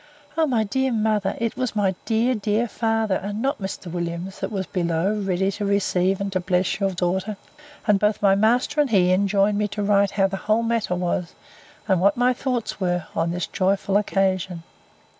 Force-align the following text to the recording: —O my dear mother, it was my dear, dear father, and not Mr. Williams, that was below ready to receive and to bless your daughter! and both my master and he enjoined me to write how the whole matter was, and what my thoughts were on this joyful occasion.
—O 0.35 0.47
my 0.47 0.63
dear 0.63 0.91
mother, 0.91 1.35
it 1.39 1.55
was 1.55 1.75
my 1.75 1.93
dear, 2.05 2.33
dear 2.33 2.67
father, 2.67 3.17
and 3.17 3.39
not 3.39 3.59
Mr. 3.61 3.85
Williams, 3.85 4.39
that 4.39 4.51
was 4.51 4.65
below 4.65 5.13
ready 5.19 5.51
to 5.51 5.63
receive 5.63 6.19
and 6.19 6.31
to 6.33 6.39
bless 6.39 6.79
your 6.79 6.89
daughter! 6.89 7.37
and 7.85 7.99
both 7.99 8.19
my 8.19 8.33
master 8.33 8.81
and 8.81 8.89
he 8.89 9.11
enjoined 9.11 9.59
me 9.59 9.67
to 9.67 9.83
write 9.83 10.09
how 10.09 10.25
the 10.25 10.37
whole 10.37 10.63
matter 10.63 10.95
was, 10.95 11.35
and 11.87 12.01
what 12.01 12.17
my 12.17 12.33
thoughts 12.33 12.79
were 12.81 13.05
on 13.15 13.29
this 13.29 13.45
joyful 13.45 13.95
occasion. 13.95 14.63